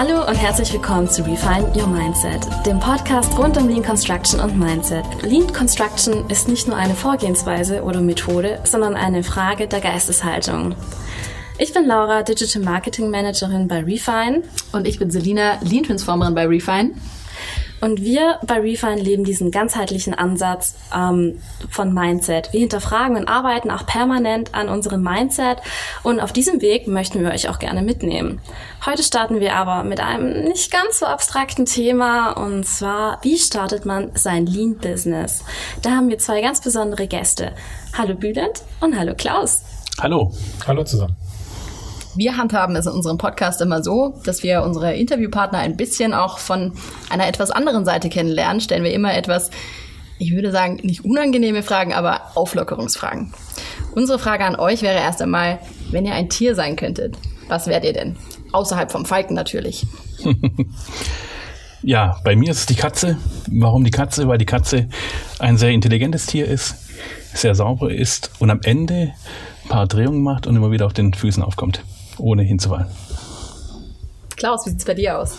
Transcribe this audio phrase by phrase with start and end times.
[0.00, 4.56] Hallo und herzlich willkommen zu Refine Your Mindset, dem Podcast rund um Lean Construction und
[4.56, 5.04] Mindset.
[5.22, 10.76] Lean Construction ist nicht nur eine Vorgehensweise oder Methode, sondern eine Frage der Geisteshaltung.
[11.58, 14.44] Ich bin Laura, Digital Marketing Managerin bei Refine.
[14.70, 16.92] Und ich bin Selina, Lean Transformerin bei Refine.
[17.80, 21.40] Und wir bei Refine leben diesen ganzheitlichen Ansatz ähm,
[21.70, 22.52] von Mindset.
[22.52, 25.58] Wir hinterfragen und arbeiten auch permanent an unserem Mindset
[26.02, 28.40] und auf diesem Weg möchten wir euch auch gerne mitnehmen.
[28.84, 33.86] Heute starten wir aber mit einem nicht ganz so abstrakten Thema und zwar, wie startet
[33.86, 35.44] man sein Lean-Business?
[35.82, 37.52] Da haben wir zwei ganz besondere Gäste.
[37.96, 39.62] Hallo Bülent und hallo Klaus.
[40.00, 40.32] Hallo.
[40.66, 41.16] Hallo zusammen.
[42.18, 46.38] Wir handhaben es in unserem Podcast immer so, dass wir unsere Interviewpartner ein bisschen auch
[46.38, 46.72] von
[47.10, 48.60] einer etwas anderen Seite kennenlernen.
[48.60, 49.52] Stellen wir immer etwas,
[50.18, 53.32] ich würde sagen, nicht unangenehme Fragen, aber Auflockerungsfragen.
[53.94, 55.60] Unsere Frage an euch wäre erst einmal,
[55.92, 58.16] wenn ihr ein Tier sein könntet, was wärt ihr denn?
[58.50, 59.86] Außerhalb vom Falken natürlich.
[61.84, 63.16] ja, bei mir ist es die Katze.
[63.46, 64.26] Warum die Katze?
[64.26, 64.88] Weil die Katze
[65.38, 66.74] ein sehr intelligentes Tier ist,
[67.32, 69.12] sehr sauber ist und am Ende
[69.62, 71.84] ein paar Drehungen macht und immer wieder auf den Füßen aufkommt
[72.20, 72.88] ohne hinzuwallen.
[74.36, 75.38] Klaus, wie sieht es bei dir aus?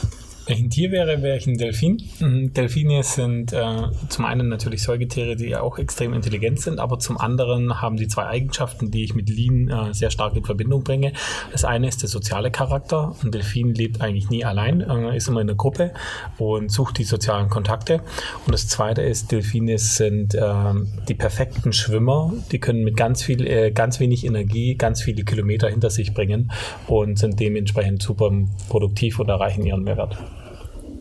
[0.51, 2.01] Ich ein Tier wäre, wäre ich ein Delfin.
[2.19, 7.19] Mhm, Delfine sind äh, zum einen natürlich Säugetiere, die auch extrem intelligent sind, aber zum
[7.19, 11.13] anderen haben die zwei Eigenschaften, die ich mit Lean äh, sehr stark in Verbindung bringe.
[11.51, 13.15] Das eine ist der soziale Charakter.
[13.23, 15.93] Ein Delfin lebt eigentlich nie allein, äh, ist immer in der Gruppe
[16.39, 18.01] und sucht die sozialen Kontakte.
[18.47, 20.73] Und das zweite ist, Delfine sind äh,
[21.07, 22.33] die perfekten Schwimmer.
[22.51, 26.51] Die können mit ganz viel, äh, ganz wenig Energie ganz viele Kilometer hinter sich bringen
[26.87, 28.31] und sind dementsprechend super
[28.67, 30.17] produktiv und erreichen ihren Mehrwert.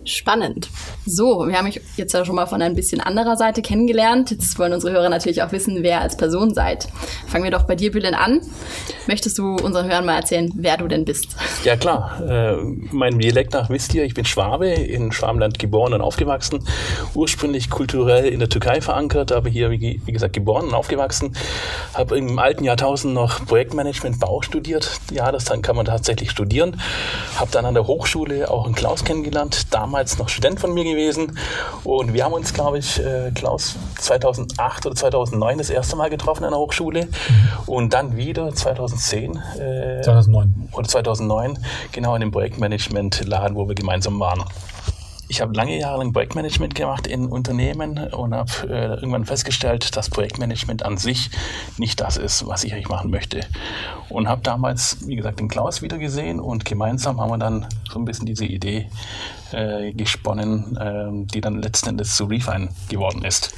[0.09, 0.71] Spannend.
[1.05, 4.31] So, wir haben euch jetzt ja schon mal von ein bisschen anderer Seite kennengelernt.
[4.31, 6.89] Jetzt wollen unsere Hörer natürlich auch wissen, wer als Person seid.
[7.27, 8.41] Fangen wir doch bei dir, Bülent, an.
[9.07, 11.37] Möchtest du unseren Hörern mal erzählen, wer du denn bist?
[11.65, 12.23] Ja, klar.
[12.27, 12.57] Äh,
[12.91, 16.67] mein Dialekt nach wisst ihr, ich bin Schwabe, in Schwabenland geboren und aufgewachsen.
[17.15, 21.37] Ursprünglich kulturell in der Türkei verankert, aber hier, wie, wie gesagt, geboren und aufgewachsen.
[21.93, 25.01] Habe im alten Jahrtausend noch Projektmanagement Bau studiert.
[25.13, 26.81] Ja, das dann kann man tatsächlich studieren.
[27.37, 29.67] Habe dann an der Hochschule auch einen Klaus kennengelernt.
[29.71, 31.37] Damals damals noch Student von mir gewesen.
[31.83, 36.45] Und wir haben uns, glaube ich, äh, Klaus, 2008 oder 2009 das erste Mal getroffen
[36.45, 37.07] an der Hochschule.
[37.07, 37.11] Mhm.
[37.67, 39.37] Und dann wieder 2010.
[39.59, 40.69] Äh, 2009.
[40.73, 41.59] Oder 2009,
[41.91, 44.45] genau in dem Projektmanagement-Laden, wo wir gemeinsam waren
[45.29, 50.09] ich habe lange Jahre lang Projektmanagement gemacht in Unternehmen und habe äh, irgendwann festgestellt, dass
[50.09, 51.31] Projektmanagement an sich
[51.77, 53.41] nicht das ist, was ich eigentlich machen möchte.
[54.09, 57.99] Und habe damals, wie gesagt, den Klaus wieder gesehen und gemeinsam haben wir dann so
[57.99, 58.89] ein bisschen diese Idee
[59.53, 63.55] äh, gesponnen, äh, die dann letzten Endes zu Refine geworden ist.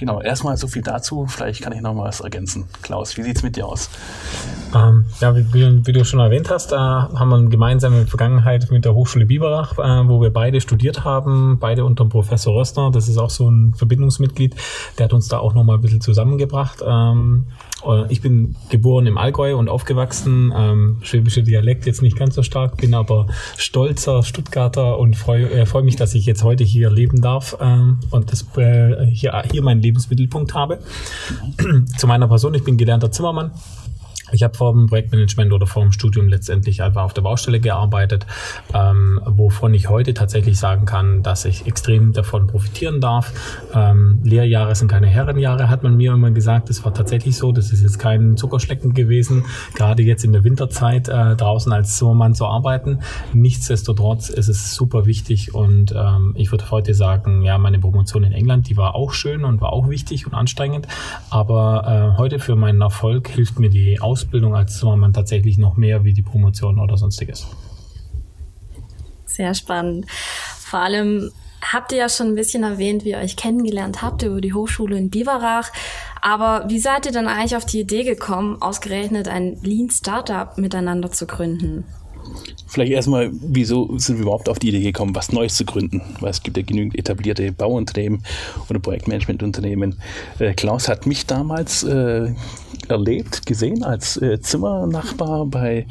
[0.00, 1.26] Genau, erstmal so viel dazu.
[1.26, 2.64] Vielleicht kann ich noch mal was ergänzen.
[2.80, 3.90] Klaus, wie sieht es mit dir aus?
[4.74, 8.86] Ähm, ja, wie, wie, du schon erwähnt hast, äh, haben wir eine gemeinsame Vergangenheit mit
[8.86, 12.90] der Hochschule Biberach, äh, wo wir beide studiert haben, beide unter Professor Röstner.
[12.90, 14.56] Das ist auch so ein Verbindungsmitglied.
[14.96, 16.82] Der hat uns da auch noch mal ein bisschen zusammengebracht.
[16.82, 17.48] Ähm,
[17.79, 20.52] äh, ich bin geboren im Allgäu und aufgewachsen.
[20.54, 23.26] Ähm, schwäbische Dialekt jetzt nicht ganz so stark, bin aber
[23.56, 28.00] stolzer Stuttgarter und freue äh, freu mich, dass ich jetzt heute hier leben darf ähm,
[28.10, 30.78] und das, äh, hier, hier meinen Lebensmittelpunkt habe.
[31.96, 33.50] Zu meiner Person, ich bin gelernter Zimmermann,
[34.32, 38.26] ich habe vor dem Projektmanagement oder vor dem Studium letztendlich einfach auf der Baustelle gearbeitet,
[38.74, 43.32] ähm, wovon ich heute tatsächlich sagen kann, dass ich extrem davon profitieren darf.
[43.74, 46.68] Ähm, Lehrjahre sind keine Herrenjahre, hat man mir immer gesagt.
[46.68, 47.52] Das war tatsächlich so.
[47.52, 52.34] Das ist jetzt kein Zuckerschlecken gewesen, gerade jetzt in der Winterzeit äh, draußen als Zimmermann
[52.34, 53.00] zu arbeiten.
[53.32, 58.32] Nichtsdestotrotz ist es super wichtig und ähm, ich würde heute sagen, ja, meine Promotion in
[58.32, 60.86] England, die war auch schön und war auch wichtig und anstrengend.
[61.30, 65.76] Aber äh, heute für meinen Erfolg hilft mir die Aus Ausbildung als Zimmermann tatsächlich noch
[65.78, 67.46] mehr wie die Promotion oder sonstiges.
[69.24, 70.06] Sehr spannend.
[70.58, 71.30] Vor allem
[71.62, 74.98] habt ihr ja schon ein bisschen erwähnt, wie ihr euch kennengelernt habt über die Hochschule
[74.98, 75.70] in Biberach.
[76.20, 81.10] Aber wie seid ihr dann eigentlich auf die Idee gekommen, ausgerechnet ein Lean Startup miteinander
[81.10, 81.84] zu gründen?
[82.70, 86.02] Vielleicht erstmal, wieso sind wir überhaupt auf die Idee gekommen, was Neues zu gründen?
[86.20, 88.22] Weil es gibt ja genügend etablierte Bauunternehmen
[88.68, 89.96] oder Projektmanagementunternehmen.
[90.38, 92.32] Äh, Klaus hat mich damals äh,
[92.88, 95.86] erlebt, gesehen als äh, Zimmernachbar bei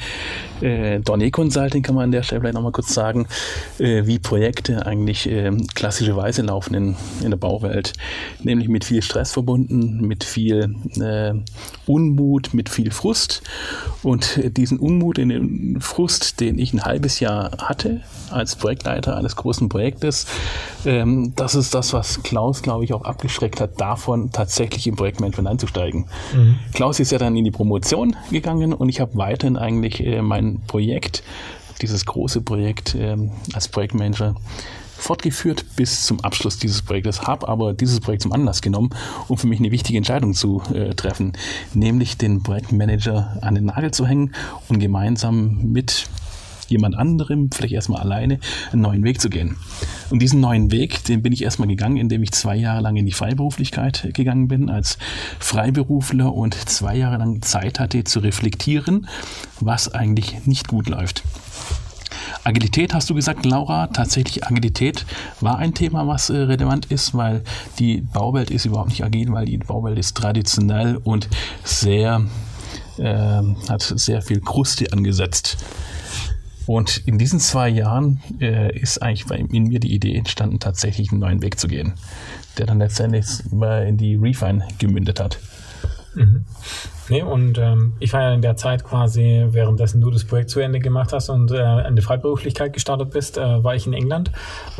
[0.61, 3.27] äh, Dornier Consulting, kann man an der Stelle vielleicht nochmal kurz sagen,
[3.79, 7.93] äh, wie Projekte eigentlich äh, klassischerweise laufen in, in der Bauwelt.
[8.43, 11.33] Nämlich mit viel Stress verbunden, mit viel äh,
[11.85, 13.41] Unmut, mit viel Frust.
[14.03, 18.01] Und äh, diesen Unmut, den Frust, den ich ein halbes Jahr hatte
[18.31, 20.25] als Projektleiter eines großen Projektes,
[20.85, 25.49] ähm, das ist das, was Klaus, glaube ich, auch abgeschreckt hat, davon tatsächlich im Projektmanagement
[25.49, 26.05] einzusteigen.
[26.33, 26.59] Mhm.
[26.73, 30.61] Klaus ist ja dann in die Promotion gegangen und ich habe weiterhin eigentlich äh, mein
[30.67, 31.23] Projekt
[31.81, 34.35] dieses große Projekt ähm, als Projektmanager
[34.99, 38.89] fortgeführt bis zum Abschluss dieses Projektes, habe aber dieses Projekt zum Anlass genommen,
[39.27, 41.33] um für mich eine wichtige Entscheidung zu äh, treffen,
[41.73, 44.35] nämlich den Projektmanager an den Nagel zu hängen
[44.67, 46.07] und gemeinsam mit
[46.69, 48.39] jemand anderem, vielleicht erstmal alleine,
[48.71, 49.57] einen neuen Weg zu gehen.
[50.09, 53.05] Und diesen neuen Weg, den bin ich erstmal gegangen, indem ich zwei Jahre lang in
[53.05, 54.97] die Freiberuflichkeit gegangen bin als
[55.39, 59.07] Freiberufler und zwei Jahre lang Zeit hatte zu reflektieren,
[59.59, 61.23] was eigentlich nicht gut läuft.
[62.43, 63.87] Agilität hast du gesagt, Laura.
[63.87, 65.05] Tatsächlich Agilität
[65.41, 67.43] war ein Thema, was äh, relevant ist, weil
[67.79, 71.27] die Bauwelt ist überhaupt nicht agil, weil die Bauwelt ist traditionell und
[71.63, 72.25] sehr
[72.97, 75.57] äh, hat sehr viel Kruste angesetzt.
[76.69, 81.19] Und in diesen zwei Jahren äh, ist eigentlich in mir die Idee entstanden, tatsächlich einen
[81.19, 81.95] neuen Weg zu gehen,
[82.59, 85.39] der dann letztendlich in die Refine gemündet hat.
[86.13, 86.45] Mhm.
[87.09, 90.59] Nee, und ähm, ich war ja in der Zeit quasi, währenddessen du das Projekt zu
[90.59, 94.31] Ende gemacht hast und äh, in der Freiberuflichkeit gestartet bist, äh, war ich in England.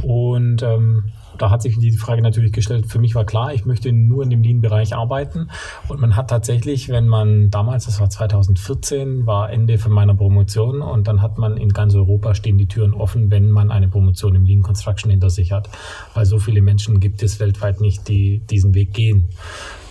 [0.04, 1.06] Und ähm,
[1.40, 4.30] da hat sich die Frage natürlich gestellt, für mich war klar, ich möchte nur in
[4.30, 5.50] dem Lean-Bereich arbeiten.
[5.88, 10.82] Und man hat tatsächlich, wenn man damals, das war 2014, war Ende von meiner Promotion
[10.82, 14.36] und dann hat man in ganz Europa stehen die Türen offen, wenn man eine Promotion
[14.36, 15.70] im Lean Construction hinter sich hat.
[16.14, 19.30] Weil so viele Menschen gibt es weltweit nicht, die diesen Weg gehen.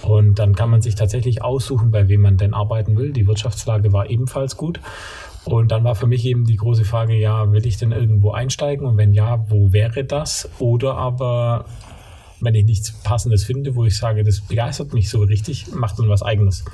[0.02, 3.12] Und dann kann man sich tatsächlich aussuchen, bei wem man denn arbeiten will.
[3.12, 4.80] Die Wirtschaftslage war ebenfalls gut.
[5.48, 8.86] Und dann war für mich eben die große Frage, ja, will ich denn irgendwo einsteigen?
[8.86, 10.46] Und wenn ja, wo wäre das?
[10.58, 11.64] Oder aber,
[12.40, 16.10] wenn ich nichts Passendes finde, wo ich sage, das begeistert mich so richtig, macht man
[16.10, 16.66] was Eigenes.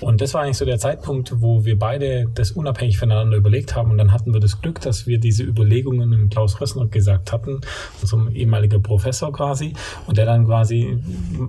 [0.00, 3.90] Und das war eigentlich so der Zeitpunkt, wo wir beide das unabhängig voneinander überlegt haben.
[3.90, 7.60] Und dann hatten wir das Glück, dass wir diese Überlegungen mit Klaus Rössner gesagt hatten,
[8.00, 9.74] unserem ehemaliger Professor quasi,
[10.06, 10.98] und der dann quasi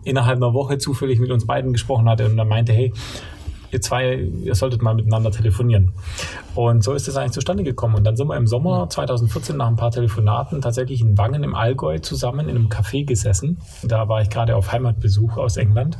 [0.03, 2.91] innerhalb einer Woche zufällig mit uns beiden gesprochen hatte und dann meinte, hey,
[3.71, 5.91] ihr zwei, ihr solltet mal miteinander telefonieren.
[6.55, 7.95] Und so ist es eigentlich zustande gekommen.
[7.95, 11.55] Und dann sind wir im Sommer 2014 nach ein paar Telefonaten tatsächlich in Wangen im
[11.55, 13.57] Allgäu zusammen in einem Café gesessen.
[13.83, 15.97] Da war ich gerade auf Heimatbesuch aus England.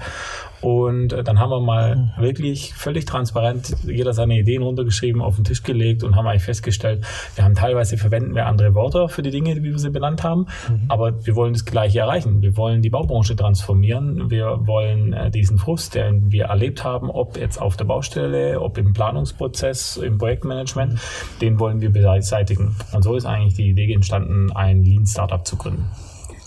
[0.62, 2.12] Und äh, dann haben wir mal mhm.
[2.22, 7.06] wirklich völlig transparent jeder seine Ideen runtergeschrieben, auf den Tisch gelegt und haben eigentlich festgestellt,
[7.36, 10.48] wir haben teilweise verwenden wir andere Worte für die Dinge, wie wir sie benannt haben,
[10.70, 10.86] mhm.
[10.88, 12.42] aber wir wollen das Gleiche erreichen.
[12.42, 14.30] Wir wollen die Baubranche transformieren.
[14.30, 18.78] Wir wollen äh, diesen Frust, den wir erlebt haben, ob jetzt auf der Baustelle, ob
[18.78, 21.00] im Planungsprozess, im Projektmanagement, mhm.
[21.42, 22.76] den wollen wir beseitigen.
[22.94, 25.86] Und so ist eigentlich die Idee entstanden, ein Lean Startup zu gründen.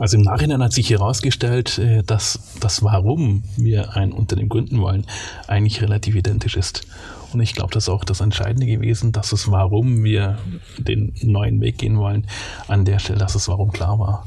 [0.00, 5.06] Also im Nachhinein hat sich herausgestellt, äh, dass das Warum wir ein Unternehmen gründen wollen,
[5.46, 6.86] eigentlich relativ identisch ist.
[7.34, 10.38] Und ich glaube, das ist auch das Entscheidende gewesen, dass es Warum wir
[10.78, 12.26] den neuen Weg gehen wollen,
[12.66, 14.26] an der Stelle, dass es Warum klar war.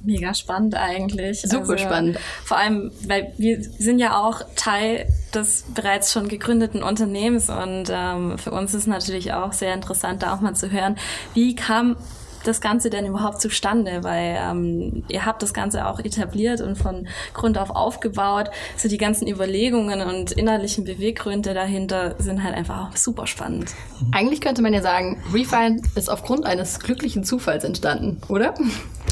[0.00, 1.40] Mega spannend eigentlich.
[1.42, 2.18] Super also, spannend.
[2.44, 8.38] Vor allem, weil wir sind ja auch Teil des bereits schon gegründeten Unternehmens und ähm,
[8.38, 10.96] für uns ist natürlich auch sehr interessant, da auch mal zu hören,
[11.34, 11.96] wie kam
[12.44, 14.04] das Ganze denn überhaupt zustande?
[14.04, 18.50] Weil ähm, ihr habt das Ganze auch etabliert und von Grund auf aufgebaut.
[18.76, 23.72] So die ganzen Überlegungen und innerlichen Beweggründe dahinter sind halt einfach auch super spannend.
[24.12, 28.54] Eigentlich könnte man ja sagen, Refine ist aufgrund eines glücklichen Zufalls entstanden, oder?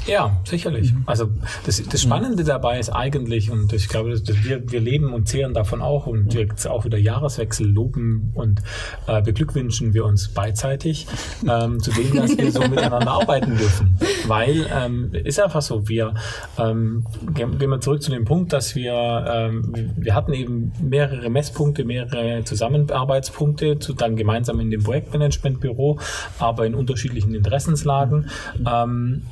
[0.06, 0.92] Ja, sicherlich.
[0.92, 1.02] Mhm.
[1.06, 1.28] Also
[1.64, 5.52] das, das Spannende dabei ist eigentlich, und ich glaube, dass wir, wir leben und zehren
[5.52, 8.62] davon auch und jetzt auch wieder Jahreswechsel loben und
[9.06, 11.06] äh, beglückwünschen wir uns beidseitig
[11.48, 13.98] ähm, zu dem, dass wir so miteinander arbeiten dürfen.
[14.26, 16.14] Weil ähm, ist einfach so, wir
[16.58, 17.04] ähm,
[17.34, 18.94] gehen wir zurück zu dem Punkt, dass wir,
[19.28, 25.98] ähm, wir hatten eben mehrere Messpunkte, mehrere Zusammenarbeitspunkte, zu, dann gemeinsam in dem Projektmanagementbüro,
[26.38, 28.30] aber in unterschiedlichen Interessenslagen.
[28.66, 29.22] Ähm,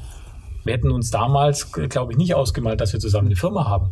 [0.64, 3.90] wir hätten uns damals, glaube ich, nicht ausgemalt, dass wir zusammen eine Firma haben.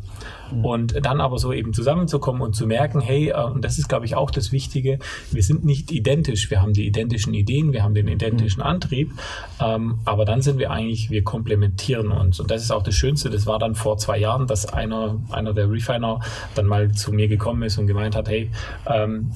[0.50, 0.64] Mhm.
[0.64, 4.07] Und dann aber so eben zusammenzukommen und zu merken, hey, äh, und das ist, glaube
[4.07, 4.99] ich, auch das Wichtige,
[5.31, 6.50] wir sind nicht identisch.
[6.50, 8.67] Wir haben die identischen Ideen, wir haben den identischen mhm.
[8.67, 9.12] Antrieb,
[9.61, 12.41] ähm, aber dann sind wir eigentlich, wir komplementieren uns.
[12.41, 15.52] Und das ist auch das Schönste, das war dann vor zwei Jahren, dass einer, einer
[15.52, 16.21] der Refiner
[16.55, 18.50] dann mal zu mir gekommen ist und gemeint hat, hey,
[18.87, 19.33] ähm,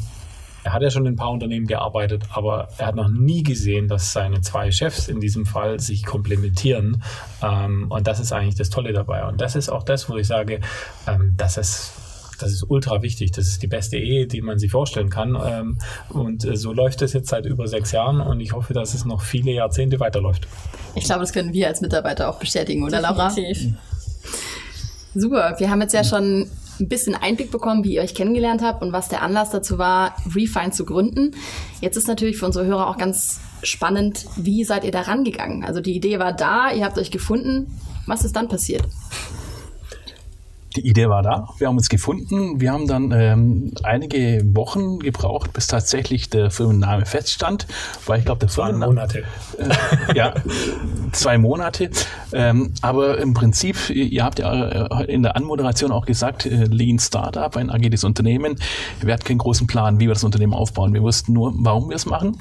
[0.66, 3.86] er hat ja schon in ein paar Unternehmen gearbeitet, aber er hat noch nie gesehen,
[3.86, 7.04] dass seine zwei Chefs in diesem Fall sich komplementieren.
[7.40, 9.24] Ähm, und das ist eigentlich das Tolle dabei.
[9.28, 10.60] Und das ist auch das, wo ich sage,
[11.06, 11.92] ähm, das ist
[12.40, 13.30] das ist ultra wichtig.
[13.30, 15.38] Das ist die beste Ehe, die man sich vorstellen kann.
[15.42, 18.92] Ähm, und äh, so läuft es jetzt seit über sechs Jahren und ich hoffe, dass
[18.92, 20.48] es noch viele Jahrzehnte weiterläuft.
[20.96, 23.62] Ich glaube, das können wir als Mitarbeiter auch bestätigen, oder Definitiv.
[23.62, 23.76] Laura?
[25.14, 25.54] Super.
[25.58, 28.92] Wir haben jetzt ja schon ein bisschen Einblick bekommen, wie ihr euch kennengelernt habt und
[28.92, 31.32] was der Anlass dazu war, Refine zu gründen.
[31.80, 35.64] Jetzt ist natürlich für unsere Hörer auch ganz spannend, wie seid ihr da rangegangen?
[35.64, 37.66] Also die Idee war da, ihr habt euch gefunden.
[38.06, 38.84] Was ist dann passiert?
[40.76, 45.52] Die Idee war da, wir haben uns gefunden, wir haben dann ähm, einige Wochen gebraucht,
[45.52, 47.66] bis tatsächlich der Firmenname feststand,
[48.06, 48.92] weil ich glaube, der Zwei Firmenname...
[48.92, 49.24] Monate.
[49.58, 50.34] Äh, ja,
[51.12, 51.90] zwei Monate.
[52.32, 56.98] Ähm, aber im Prinzip, ihr habt ja äh, in der Anmoderation auch gesagt, äh, Lean
[56.98, 58.56] Startup, ein agiles Unternehmen.
[59.00, 60.92] Wir hatten keinen großen Plan, wie wir das Unternehmen aufbauen.
[60.92, 62.38] Wir wussten nur, warum wir es machen.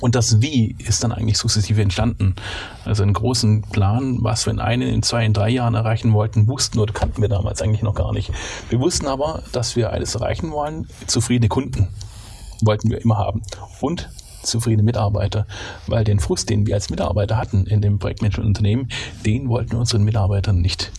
[0.00, 2.36] Und das Wie ist dann eigentlich sukzessive entstanden.
[2.84, 6.46] Also einen großen Plan, was wir in einem, in zwei, in drei Jahren erreichen wollten,
[6.46, 8.30] wussten oder kannten wir damals eigentlich noch gar nicht.
[8.68, 11.88] Wir wussten aber, dass wir alles erreichen wollen, zufriedene Kunden
[12.62, 13.42] wollten wir immer haben.
[13.80, 14.08] Und
[14.42, 15.46] zufriedene Mitarbeiter,
[15.86, 18.88] weil den Frust, den wir als Mitarbeiter hatten in dem Projektmanagement-Unternehmen,
[19.26, 20.92] den wollten wir unseren Mitarbeitern nicht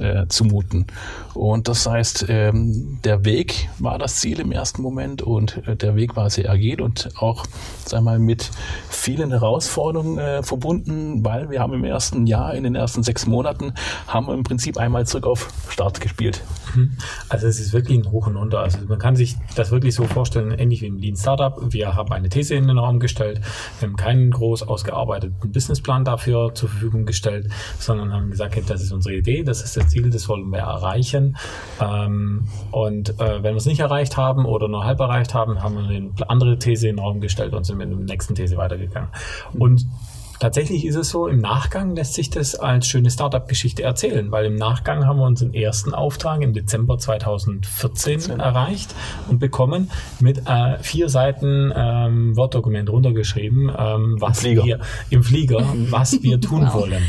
[0.00, 0.86] äh, zumuten.
[1.34, 5.96] Und das heißt, ähm, der Weg war das Ziel im ersten Moment und äh, der
[5.96, 7.44] Weg war sehr agil und auch,
[7.84, 8.50] sag mal, mit
[8.88, 13.72] vielen Herausforderungen äh, verbunden, weil wir haben im ersten Jahr, in den ersten sechs Monaten,
[14.06, 16.42] haben wir im Prinzip einmal zurück auf Start gespielt.
[17.28, 18.60] Also es ist wirklich ein Hoch und Runter.
[18.60, 21.60] Also man kann sich das wirklich so vorstellen, ähnlich wie im Lean Startup.
[21.72, 23.40] Wir haben eine These in den Raum gestellt.
[23.78, 28.82] Wir haben keinen groß ausgearbeiteten Businessplan dafür zur Verfügung gestellt, sondern haben gesagt, hey, das
[28.82, 31.36] ist unsere Idee, das ist das Ziel, das wollen wir erreichen.
[31.80, 35.76] Ähm, und äh, wenn wir es nicht erreicht haben oder nur halb erreicht haben, haben
[35.76, 39.10] wir eine andere These in den Raum gestellt und sind mit der nächsten These weitergegangen.
[39.58, 39.86] Und
[40.40, 44.54] Tatsächlich ist es so, im Nachgang lässt sich das als schöne Startup-Geschichte erzählen, weil im
[44.54, 48.94] Nachgang haben wir unseren ersten Auftrag im Dezember 2014 erreicht
[49.28, 49.90] und bekommen
[50.20, 54.64] mit äh, vier Seiten ähm, Word-Dokument runtergeschrieben, ähm, was Flieger.
[54.64, 54.80] wir
[55.10, 57.02] im Flieger, was wir tun wollen.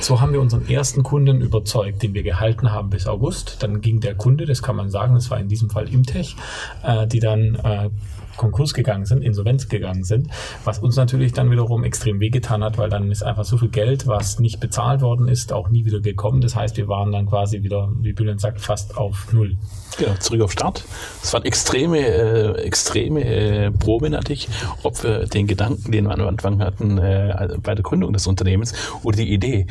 [0.00, 3.62] So haben wir unseren ersten Kunden überzeugt, den wir gehalten haben bis August.
[3.62, 6.34] Dann ging der Kunde, das kann man sagen, das war in diesem Fall Imtech,
[6.82, 7.90] äh, die dann äh,
[8.36, 10.28] Konkurs gegangen sind, Insolvenz gegangen sind,
[10.64, 14.06] was uns natürlich dann wiederum extrem wehgetan hat, weil dann ist einfach so viel Geld,
[14.06, 16.40] was nicht bezahlt worden ist, auch nie wieder gekommen.
[16.40, 19.56] Das heißt, wir waren dann quasi wieder, wie Bülent sagt, fast auf Null.
[19.98, 20.84] Genau, zurück auf Start.
[21.20, 24.48] Das waren extreme, äh, extreme äh, Probe natürlich,
[24.82, 28.72] ob wir den Gedanken, den wir am Anfang hatten, äh, bei der Gründung des Unternehmens
[29.02, 29.66] oder die Idee,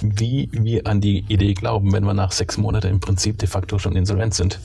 [0.00, 3.78] wie wir an die Idee glauben, wenn wir nach sechs Monaten im Prinzip de facto
[3.78, 4.60] schon insolvent sind.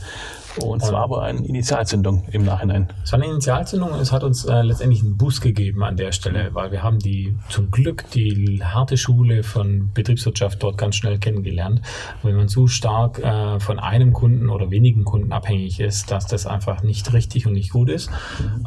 [0.57, 2.87] Und es war aber eine Initialzündung im Nachhinein.
[3.03, 6.11] Es war eine Initialzündung und es hat uns äh, letztendlich einen Boost gegeben an der
[6.11, 11.17] Stelle, weil wir haben die zum Glück die harte Schule von Betriebswirtschaft dort ganz schnell
[11.17, 11.81] kennengelernt.
[12.21, 16.45] Wenn man so stark äh, von einem Kunden oder wenigen Kunden abhängig ist, dass das
[16.45, 18.09] einfach nicht richtig und nicht gut ist.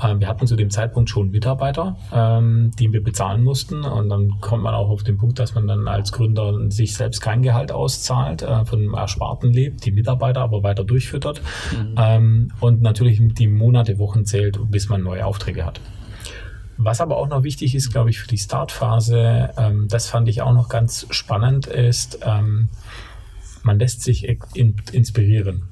[0.02, 4.40] Ähm, wir hatten zu dem Zeitpunkt schon Mitarbeiter, ähm, die wir bezahlen mussten und dann
[4.40, 7.73] kommt man auch auf den Punkt, dass man dann als Gründer sich selbst kein Gehalt
[7.73, 11.40] auszahlt, äh, von dem Ersparten lebt, die Mitarbeiter aber weiter durchfüttert.
[11.97, 15.80] Ähm, und natürlich die Monate, Wochen zählt, bis man neue Aufträge hat.
[16.78, 20.42] Was aber auch noch wichtig ist, glaube ich, für die Startphase, ähm, das fand ich
[20.42, 22.68] auch noch ganz spannend, ist, ähm,
[23.62, 25.64] man lässt sich in, inspirieren.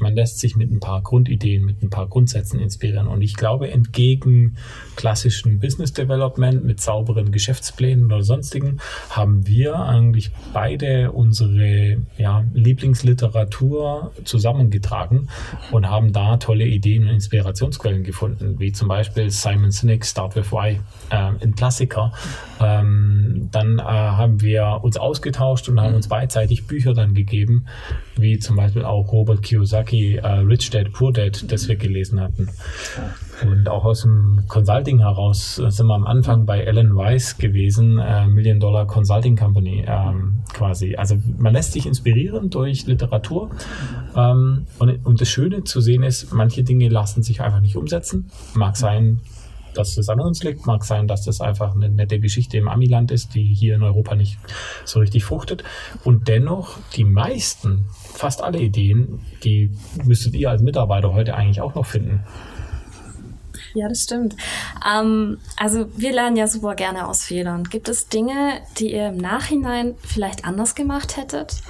[0.00, 3.06] Man lässt sich mit ein paar Grundideen, mit ein paar Grundsätzen inspirieren.
[3.06, 4.56] Und ich glaube, entgegen
[4.96, 8.78] klassischen Business Development mit sauberen Geschäftsplänen oder sonstigen,
[9.10, 15.28] haben wir eigentlich beide unsere ja, Lieblingsliteratur zusammengetragen
[15.70, 20.52] und haben da tolle Ideen und Inspirationsquellen gefunden, wie zum Beispiel Simon Sinek Start with
[20.52, 22.12] Why, äh, ein Klassiker.
[22.60, 27.66] Ähm, dann äh, haben wir uns ausgetauscht und haben uns beidseitig Bücher dann gegeben,
[28.16, 32.48] wie zum Beispiel auch Robert Kiyosaki, äh, Rich Dad, Poor Dad, das wir gelesen hatten.
[33.46, 37.98] Und auch aus dem Consulting heraus äh, sind wir am Anfang bei Alan Weiss gewesen,
[37.98, 40.96] äh, Million Dollar Consulting Company ähm, quasi.
[40.96, 43.50] Also man lässt sich inspirieren durch Literatur.
[44.16, 48.30] Ähm, und, und das Schöne zu sehen ist, manche Dinge lassen sich einfach nicht umsetzen.
[48.54, 49.20] Mag sein,
[49.78, 53.10] dass das an uns liegt, mag sein, dass das einfach eine nette Geschichte im Amiland
[53.10, 54.38] ist, die hier in Europa nicht
[54.84, 55.64] so richtig fruchtet.
[56.04, 59.70] Und dennoch, die meisten, fast alle Ideen, die
[60.04, 62.24] müsstet ihr als Mitarbeiter heute eigentlich auch noch finden.
[63.74, 64.34] Ja, das stimmt.
[64.88, 67.64] Ähm, also wir lernen ja super gerne aus Fehlern.
[67.64, 71.62] Gibt es Dinge, die ihr im Nachhinein vielleicht anders gemacht hättet?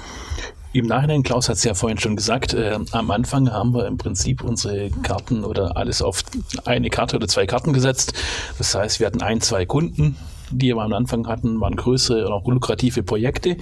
[0.78, 3.99] Im Nachhinein, Klaus hat es ja vorhin schon gesagt, äh, am Anfang haben wir im
[3.99, 6.23] Prinzip unsere Karten oder alles auf
[6.66, 8.12] eine Karte oder zwei Karten gesetzt.
[8.58, 10.16] Das heißt, wir hatten ein, zwei Kunden,
[10.52, 13.56] die wir am Anfang hatten, waren größere und auch lukrative Projekte,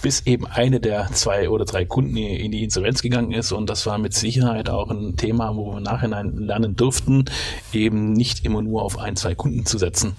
[0.00, 3.50] bis eben eine der zwei oder drei Kunden in die Insolvenz gegangen ist.
[3.50, 7.24] Und das war mit Sicherheit auch ein Thema, wo wir im Nachhinein lernen durften,
[7.72, 10.12] eben nicht immer nur auf ein, zwei Kunden zu setzen.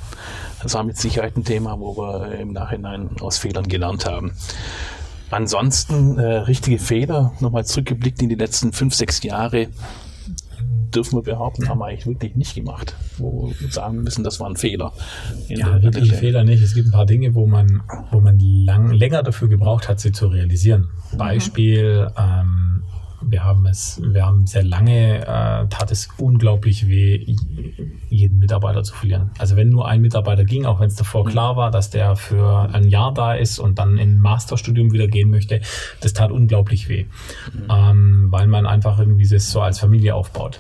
[0.62, 4.34] Das war mit Sicherheit ein Thema, wo wir im Nachhinein aus Fehlern gelernt haben.
[5.32, 9.68] Ansonsten äh, richtige Fehler, nochmal zurückgeblickt in die letzten fünf, sechs Jahre.
[10.94, 12.96] dürfen wir behaupten, haben wir eigentlich wirklich nicht gemacht.
[13.18, 14.92] Wo wir sagen müssen, das war ein Fehler.
[15.48, 16.62] Ja, wirklich Fehler nicht.
[16.62, 20.12] Es gibt ein paar Dinge, wo man, wo man lang, länger dafür gebraucht hat, sie
[20.12, 20.90] zu realisieren.
[21.14, 21.18] Mhm.
[21.18, 22.71] Beispiel, ähm,
[23.32, 27.36] wir haben es, wir haben sehr lange, äh, tat es unglaublich weh,
[28.10, 29.32] jeden Mitarbeiter zu verlieren.
[29.38, 32.70] Also wenn nur ein Mitarbeiter ging, auch wenn es davor klar war, dass der für
[32.74, 35.62] ein Jahr da ist und dann in Masterstudium wieder gehen möchte,
[36.02, 37.06] das tat unglaublich weh,
[37.54, 37.68] mhm.
[37.72, 40.60] ähm, weil man einfach irgendwie das so als Familie aufbaut.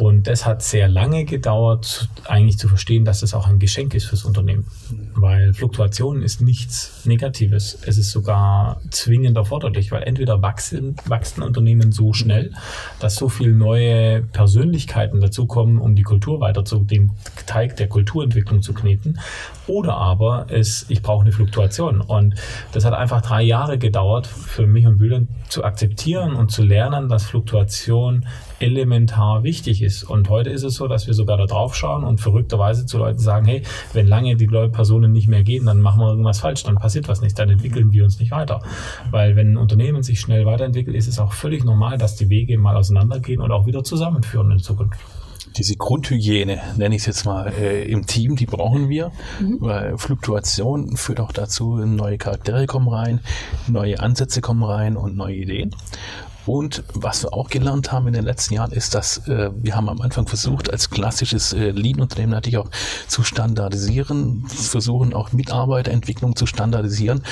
[0.00, 4.06] Und das hat sehr lange gedauert, eigentlich zu verstehen, dass es auch ein Geschenk ist
[4.06, 4.66] fürs Unternehmen.
[5.14, 7.78] Weil Fluktuation ist nichts Negatives.
[7.84, 12.54] Es ist sogar zwingend erforderlich, weil entweder wachsen, wachsen Unternehmen so schnell,
[12.98, 17.10] dass so viele neue Persönlichkeiten dazukommen, um die Kultur weiter zu dem
[17.44, 19.20] Teig der Kulturentwicklung zu kneten.
[19.66, 22.00] Oder aber es, ich brauche eine Fluktuation.
[22.00, 22.36] Und
[22.72, 27.10] das hat einfach drei Jahre gedauert für mich und Bühlen zu akzeptieren und zu lernen,
[27.10, 28.24] dass Fluktuation
[28.60, 30.04] elementar wichtig ist.
[30.04, 33.18] Und heute ist es so, dass wir sogar da drauf schauen und verrückterweise zu Leuten
[33.18, 33.62] sagen, hey,
[33.92, 37.20] wenn lange die Personen nicht mehr gehen, dann machen wir irgendwas falsch, dann passiert was
[37.20, 38.62] nicht, dann entwickeln wir uns nicht weiter.
[39.10, 42.58] Weil wenn ein Unternehmen sich schnell weiterentwickelt, ist es auch völlig normal, dass die Wege
[42.58, 45.00] mal auseinandergehen und auch wieder zusammenführen in Zukunft
[45.56, 49.56] diese Grundhygiene, nenne ich es jetzt mal, äh, im Team, die brauchen wir, mhm.
[49.60, 53.20] weil Fluktuation führt auch dazu, neue Charaktere kommen rein,
[53.66, 55.74] neue Ansätze kommen rein und neue Ideen.
[56.46, 59.88] Und was wir auch gelernt haben in den letzten Jahren ist, dass äh, wir haben
[59.88, 62.70] am Anfang versucht, als klassisches äh, Lean-Unternehmen natürlich auch
[63.08, 67.22] zu standardisieren, versuchen auch Mitarbeiterentwicklung zu standardisieren,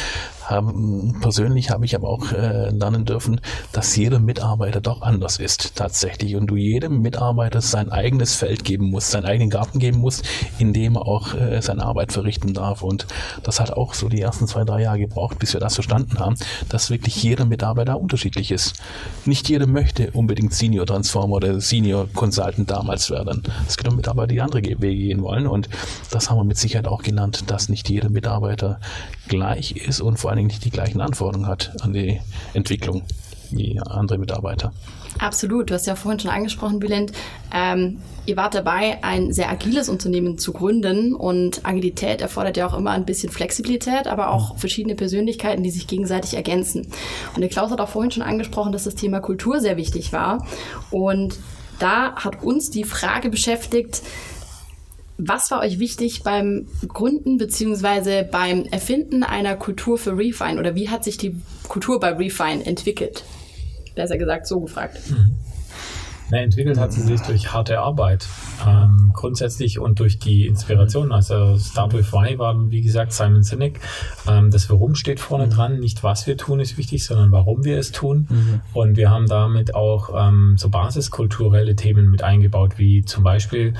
[0.50, 3.40] haben, persönlich habe ich aber auch äh, lernen dürfen,
[3.72, 8.90] dass jeder Mitarbeiter doch anders ist tatsächlich und du jedem Mitarbeiter sein eigenes Feld geben
[8.90, 10.24] musst, seinen eigenen Garten geben musst,
[10.58, 12.82] in dem er auch äh, seine Arbeit verrichten darf.
[12.82, 13.06] Und
[13.42, 16.36] das hat auch so die ersten zwei, drei Jahre gebraucht, bis wir das verstanden haben,
[16.68, 18.74] dass wirklich jeder Mitarbeiter unterschiedlich ist.
[19.24, 23.42] Nicht jeder möchte unbedingt Senior Transformer oder Senior Consultant damals werden.
[23.66, 25.68] Es gibt auch Mitarbeiter, die andere Wege gehen wollen und
[26.10, 28.80] das haben wir mit Sicherheit auch gelernt, dass nicht jeder Mitarbeiter
[29.28, 32.20] gleich ist und vor allen Dingen nicht die gleichen Anforderungen hat an die
[32.54, 33.02] Entwicklung
[33.50, 34.72] wie andere Mitarbeiter.
[35.18, 37.12] Absolut, du hast ja vorhin schon angesprochen, Bülent.
[37.52, 42.76] Ähm, ihr wart dabei, ein sehr agiles Unternehmen zu gründen und Agilität erfordert ja auch
[42.76, 44.58] immer ein bisschen Flexibilität, aber auch mhm.
[44.58, 46.88] verschiedene Persönlichkeiten, die sich gegenseitig ergänzen.
[47.34, 50.46] Und der Klaus hat auch vorhin schon angesprochen, dass das Thema Kultur sehr wichtig war.
[50.90, 51.38] Und
[51.78, 54.02] da hat uns die Frage beschäftigt,
[55.18, 58.22] was war euch wichtig beim Gründen bzw.
[58.22, 63.24] beim Erfinden einer Kultur für Refine oder wie hat sich die Kultur bei Refine entwickelt?
[63.96, 64.98] Besser gesagt, so gefragt.
[65.10, 65.34] Mhm.
[66.30, 68.26] Na, entwickelt hat sie sich durch harte Arbeit
[68.66, 71.10] ähm, grundsätzlich und durch die Inspiration.
[71.10, 73.80] Also Start with Why war, wie gesagt, Simon Sinek.
[74.28, 75.50] Ähm, das Warum steht vorne mhm.
[75.50, 75.78] dran.
[75.78, 78.26] Nicht was wir tun ist wichtig, sondern warum wir es tun.
[78.28, 78.60] Mhm.
[78.74, 83.72] Und wir haben damit auch ähm, so basiskulturelle Themen mit eingebaut, wie zum Beispiel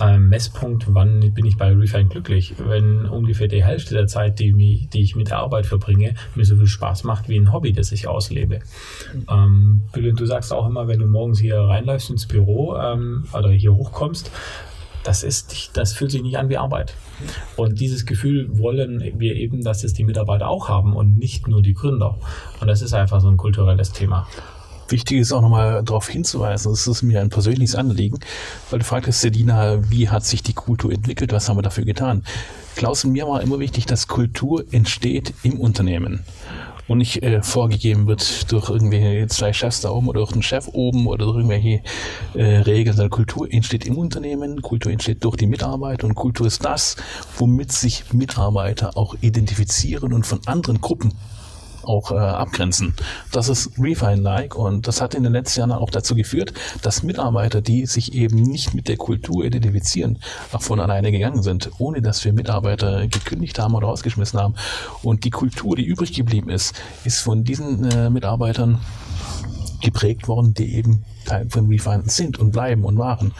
[0.00, 2.54] ähm, Messpunkt, wann bin ich bei Refine glücklich?
[2.58, 6.44] Wenn ungefähr die Hälfte der Zeit, die, mich, die ich mit der Arbeit verbringe, mir
[6.44, 8.60] so viel Spaß macht wie ein Hobby, das ich auslebe.
[9.30, 13.74] Ähm, du sagst auch immer, wenn du morgens hier reinläufst ins Büro ähm, oder hier
[13.74, 14.30] hochkommst,
[15.06, 16.94] das ist, das fühlt sich nicht an wie Arbeit.
[17.54, 21.62] Und dieses Gefühl wollen wir eben, dass es die Mitarbeiter auch haben und nicht nur
[21.62, 22.18] die Gründer.
[22.60, 24.26] Und das ist einfach so ein kulturelles Thema.
[24.88, 28.20] Wichtig ist auch nochmal darauf hinzuweisen, das ist mir ein persönliches Anliegen,
[28.70, 32.24] weil du fragtest, Sedina, wie hat sich die Kultur entwickelt, was haben wir dafür getan?
[32.76, 36.24] Klaus und mir war immer wichtig, dass Kultur entsteht im Unternehmen
[36.88, 40.68] und nicht äh, vorgegeben wird durch irgendwelche zwei Chefs da oben oder durch den Chef
[40.68, 41.82] oben oder durch irgendwelche
[42.34, 46.64] äh, Regeln, sondern Kultur entsteht im Unternehmen, Kultur entsteht durch die Mitarbeiter und Kultur ist
[46.64, 46.96] das,
[47.36, 51.14] womit sich Mitarbeiter auch identifizieren und von anderen Gruppen
[51.86, 52.94] auch äh, abgrenzen.
[53.32, 57.60] Das ist Refine-like und das hat in den letzten Jahren auch dazu geführt, dass Mitarbeiter,
[57.60, 60.18] die sich eben nicht mit der Kultur identifizieren,
[60.52, 64.54] auch von alleine gegangen sind, ohne dass wir Mitarbeiter gekündigt haben oder ausgeschmissen haben.
[65.02, 68.80] Und die Kultur, die übrig geblieben ist, ist von diesen äh, Mitarbeitern
[69.80, 73.32] geprägt worden, die eben Teil von Refine sind und bleiben und waren.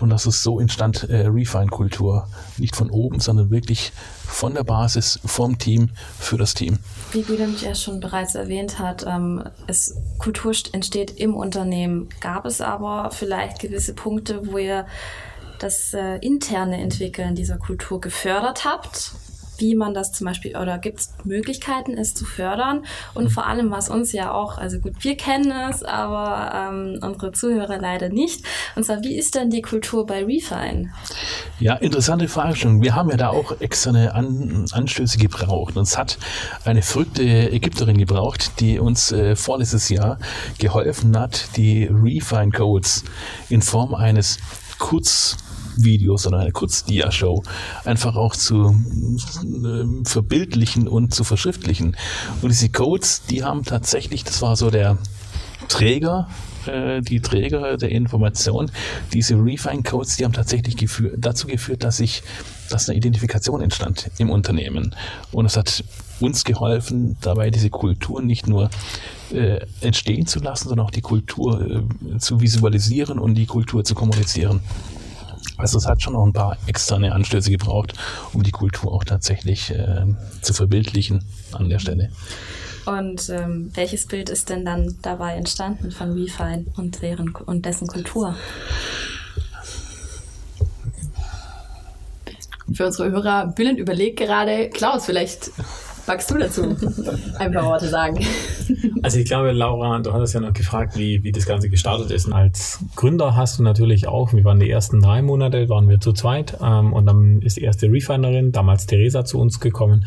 [0.00, 2.28] Und das ist so entstand äh, Refine-Kultur.
[2.58, 3.92] Nicht von oben, sondern wirklich
[4.26, 6.78] von der Basis, vom Team, für das Team.
[7.12, 12.08] Wie Bülent ja schon bereits erwähnt hat, ähm, es, Kultur entsteht im Unternehmen.
[12.20, 14.86] Gab es aber vielleicht gewisse Punkte, wo ihr
[15.58, 19.12] das äh, interne Entwickeln dieser Kultur gefördert habt?
[19.64, 23.70] Wie man das zum Beispiel oder gibt es Möglichkeiten, es zu fördern und vor allem,
[23.70, 28.44] was uns ja auch, also gut, wir kennen es, aber ähm, unsere Zuhörer leider nicht.
[28.76, 30.92] Und zwar, wie ist denn die Kultur bei Refine?
[31.60, 35.78] Ja, interessante Frage Wir haben ja da auch externe An Anstöße gebraucht.
[35.78, 36.18] Uns hat
[36.66, 40.18] eine verrückte Ägypterin gebraucht, die uns äh, vorletztes Jahr
[40.58, 43.04] geholfen hat, die Refine Codes
[43.48, 44.36] in Form eines
[45.74, 47.42] Kurzvideos oder einer Kurzdia-Show
[47.84, 48.74] einfach auch zu
[49.42, 51.96] äh, verbildlichen und zu verschriftlichen.
[52.42, 54.98] Und diese Codes, die haben tatsächlich, das war so der
[55.68, 56.28] Träger
[56.66, 58.70] äh, die Träger der Information,
[59.12, 62.22] diese Refine-Codes, die haben tatsächlich geführt, dazu geführt, dass ich,
[62.70, 64.94] dass eine Identifikation entstand im Unternehmen.
[65.32, 65.84] Und es hat
[66.20, 68.70] uns geholfen, dabei diese Kultur nicht nur
[69.32, 71.84] äh, entstehen zu lassen, sondern auch die Kultur
[72.14, 74.60] äh, zu visualisieren und die Kultur zu kommunizieren.
[75.56, 77.94] Also es hat schon noch ein paar externe Anstöße gebraucht,
[78.32, 80.04] um die Kultur auch tatsächlich äh,
[80.42, 82.10] zu verbildlichen an der Stelle.
[82.86, 87.86] Und ähm, welches Bild ist denn dann dabei entstanden von Refine und, deren, und dessen
[87.86, 88.36] Kultur?
[92.72, 95.50] Für unsere Hörer, Billen überlegt gerade, Klaus, vielleicht
[96.06, 96.76] magst du dazu
[97.38, 98.18] ein paar Worte sagen?
[99.02, 102.32] Also ich glaube, Laura, du hattest ja noch gefragt, wie, wie das Ganze gestartet ist.
[102.32, 106.12] Als Gründer hast du natürlich auch, wir waren die ersten drei Monate, waren wir zu
[106.12, 110.06] zweit ähm, und dann ist die erste Refinerin, damals Theresa, zu uns gekommen.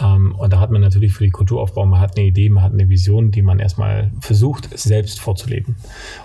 [0.00, 2.72] Ähm, und da hat man natürlich für die Kulturaufbau, man hat eine Idee, man hat
[2.72, 5.76] eine Vision, die man erstmal versucht, selbst vorzuleben.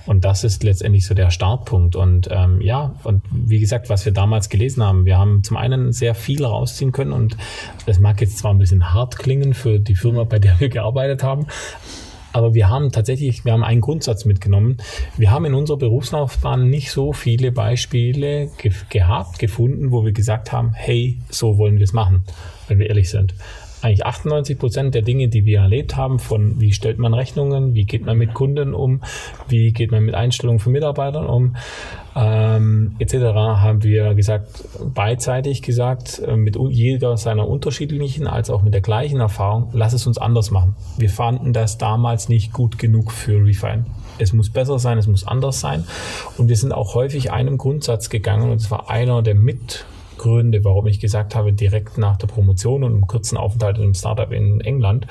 [0.05, 1.95] Und das ist letztendlich so der Startpunkt.
[1.95, 5.91] Und ähm, ja, und wie gesagt, was wir damals gelesen haben, wir haben zum einen
[5.91, 7.37] sehr viel rausziehen können und
[7.85, 11.23] das mag jetzt zwar ein bisschen hart klingen für die Firma, bei der wir gearbeitet
[11.23, 11.47] haben,
[12.33, 14.77] aber wir haben tatsächlich, wir haben einen Grundsatz mitgenommen.
[15.17, 20.51] Wir haben in unserer Berufslaufbahn nicht so viele Beispiele ge gehabt, gefunden, wo wir gesagt
[20.51, 22.23] haben, hey, so wollen wir es machen,
[22.67, 23.35] wenn wir ehrlich sind
[23.83, 27.85] eigentlich 98 Prozent der Dinge, die wir erlebt haben, von wie stellt man Rechnungen, wie
[27.85, 29.01] geht man mit Kunden um,
[29.47, 31.55] wie geht man mit Einstellungen von Mitarbeitern um,
[32.15, 38.73] ähm, etc., haben wir gesagt, beidseitig gesagt, äh, mit jeder seiner unterschiedlichen als auch mit
[38.73, 40.75] der gleichen Erfahrung, lass es uns anders machen.
[40.97, 43.85] Wir fanden das damals nicht gut genug für Refine.
[44.19, 45.85] Es muss besser sein, es muss anders sein.
[46.37, 49.85] Und wir sind auch häufig einem Grundsatz gegangen, und zwar einer der mit
[50.23, 53.93] Gründe, warum ich gesagt habe, direkt nach der Promotion und einem kurzen Aufenthalt in einem
[53.93, 55.05] Startup in England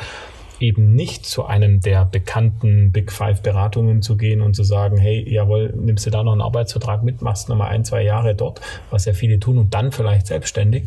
[0.59, 5.29] eben nicht zu einem der bekannten Big Five Beratungen zu gehen und zu sagen, hey,
[5.29, 9.05] jawohl, nimmst du da noch einen Arbeitsvertrag mit, machst nochmal ein, zwei Jahre dort, was
[9.05, 10.85] ja viele tun und dann vielleicht selbstständig,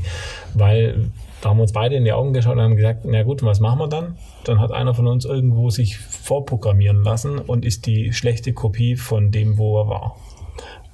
[0.54, 1.10] weil
[1.42, 3.60] da haben wir uns beide in die Augen geschaut und haben gesagt, na gut, was
[3.60, 4.18] machen wir dann?
[4.46, 9.30] Dann hat einer von uns irgendwo sich vorprogrammieren lassen und ist die schlechte Kopie von
[9.30, 10.16] dem, wo er war.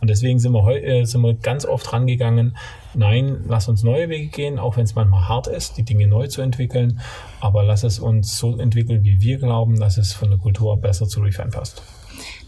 [0.02, 2.58] Und deswegen sind wir, äh, sind wir ganz oft rangegangen,
[2.96, 6.28] nein, lass uns neue Wege gehen, auch wenn es manchmal hart ist, die Dinge neu
[6.28, 7.00] zu entwickeln,
[7.40, 11.08] aber lass es uns so entwickeln, wie wir glauben, dass es von der Kultur besser
[11.08, 11.84] zu Refine passt.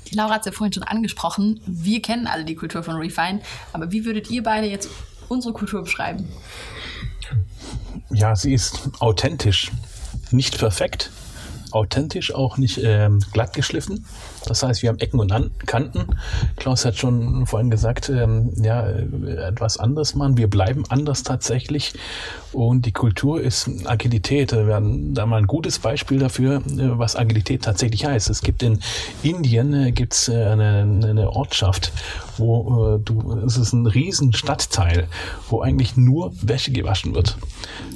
[0.09, 1.61] Die Laura hat es ja vorhin schon angesprochen.
[1.67, 4.89] Wir kennen alle die Kultur von Refine, aber wie würdet ihr beide jetzt
[5.29, 6.27] unsere Kultur beschreiben?
[8.09, 9.71] Ja, sie ist authentisch,
[10.31, 11.11] nicht perfekt,
[11.71, 14.05] authentisch, auch nicht ähm, glatt geschliffen.
[14.45, 15.33] Das heißt, wir haben Ecken und
[15.65, 16.17] Kanten.
[16.57, 20.37] Klaus hat schon vorhin gesagt, ähm, ja, etwas anderes machen.
[20.37, 21.93] Wir bleiben anders tatsächlich.
[22.51, 24.51] Und die Kultur ist Agilität.
[24.51, 28.29] Wir haben da mal ein gutes Beispiel dafür, äh, was Agilität tatsächlich heißt.
[28.29, 28.79] Es gibt in
[29.23, 31.91] Indien äh, gibt's äh, eine, eine Ortschaft,
[32.37, 35.07] wo äh, du, es ist ein riesen Stadtteil,
[35.49, 37.37] wo eigentlich nur Wäsche gewaschen wird.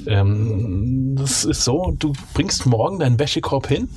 [0.07, 3.89] Ähm, das ist so, du bringst morgen deinen Wäschekorb hin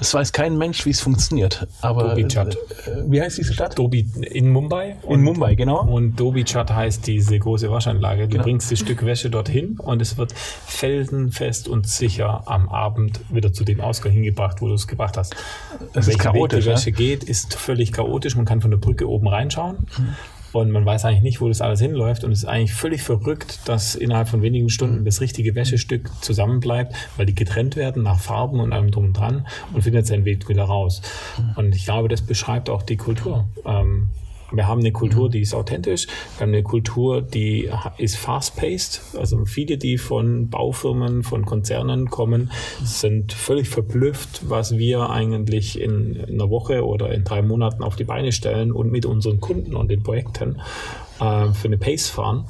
[0.00, 1.66] es weiß kein Mensch, wie es funktioniert.
[1.80, 2.54] Aber Dobi Chat.
[2.54, 3.78] Äh, wie heißt diese Stadt?
[3.78, 4.96] Dobi in Mumbai.
[5.08, 5.82] In Mumbai, genau.
[5.82, 8.22] Und Dobi Chat heißt diese große Waschanlage.
[8.22, 8.44] Du genau.
[8.44, 13.64] bringst das Stück Wäsche dorthin und es wird felsenfest und sicher am Abend wieder zu
[13.64, 15.34] dem Ausgang hingebracht, wo du es gebracht hast.
[15.92, 16.58] Das ist chaotisch.
[16.58, 16.96] Weg die Wäsche ja?
[16.96, 18.36] geht, ist völlig chaotisch.
[18.36, 19.86] Man kann von der Brücke oben reinschauen.
[19.98, 20.14] Mhm
[20.52, 23.60] und man weiß eigentlich nicht, wo das alles hinläuft und es ist eigentlich völlig verrückt,
[23.66, 28.60] dass innerhalb von wenigen Stunden das richtige Wäschestück zusammenbleibt, weil die getrennt werden nach Farben
[28.60, 31.02] und allem drum und dran und findet seinen Weg wieder raus.
[31.56, 33.46] Und ich glaube, das beschreibt auch die Kultur.
[33.64, 34.08] Ähm,
[34.52, 35.32] wir haben eine Kultur, mhm.
[35.32, 36.06] die ist authentisch.
[36.36, 39.02] Wir haben eine Kultur, die ist fast-paced.
[39.16, 42.50] Also viele, die von Baufirmen, von Konzernen kommen,
[42.82, 48.04] sind völlig verblüfft, was wir eigentlich in einer Woche oder in drei Monaten auf die
[48.04, 50.60] Beine stellen und mit unseren Kunden und den Projekten
[51.20, 52.46] äh, für eine Pace fahren.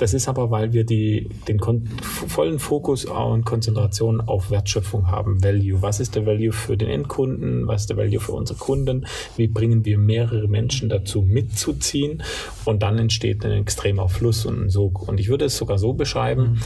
[0.00, 1.60] Das ist aber, weil wir die, den
[2.00, 5.44] vollen Fokus und Konzentration auf Wertschöpfung haben.
[5.44, 5.82] Value.
[5.82, 7.66] Was ist der Value für den Endkunden?
[7.66, 9.04] Was ist der Value für unsere Kunden?
[9.36, 12.22] Wie bringen wir mehrere Menschen dazu mitzuziehen?
[12.64, 15.06] Und dann entsteht ein extremer Fluss und ein Sog.
[15.06, 16.60] Und ich würde es sogar so beschreiben, mhm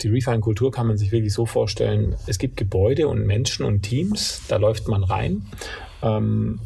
[0.00, 4.42] die Refine-Kultur kann man sich wirklich so vorstellen, es gibt Gebäude und Menschen und Teams,
[4.48, 5.42] da läuft man rein
[6.02, 6.58] ähm,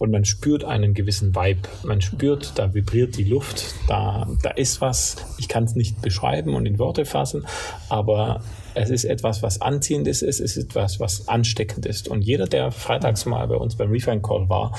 [0.00, 1.68] und man spürt einen gewissen Vibe.
[1.84, 6.54] Man spürt, da vibriert die Luft, da, da ist was, ich kann es nicht beschreiben
[6.54, 7.46] und in Worte fassen,
[7.90, 8.42] aber
[8.74, 12.08] es ist etwas, was anziehend ist, es ist etwas, was ansteckend ist.
[12.08, 14.72] Und jeder, der freitags mal bei uns beim Refine Call war,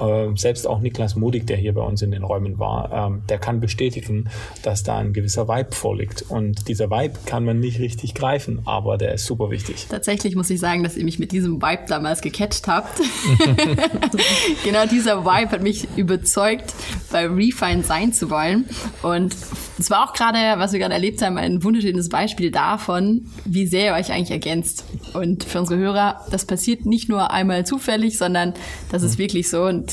[0.00, 3.38] äh, selbst auch Niklas Modig, der hier bei uns in den Räumen war, ähm, der
[3.38, 4.28] kann bestätigen,
[4.62, 6.24] dass da ein gewisser Vibe vorliegt.
[6.28, 9.86] Und dieser Vibe kann man nicht richtig greifen, aber der ist super wichtig.
[9.88, 13.00] Tatsächlich muss ich sagen, dass ihr mich mit diesem Vibe damals gecatcht habt.
[14.64, 16.74] genau dieser Vibe hat mich überzeugt,
[17.10, 18.66] bei Refine sein zu wollen.
[19.02, 19.34] Und
[19.78, 23.86] es war auch gerade, was wir gerade erlebt haben, ein wunderschönes Beispiel davon, wie sehr
[23.86, 24.84] ihr euch eigentlich ergänzt.
[25.14, 28.54] Und für unsere Hörer, das passiert nicht nur einmal zufällig, sondern
[28.90, 29.22] das ist mhm.
[29.22, 29.62] wirklich so.
[29.64, 29.92] Und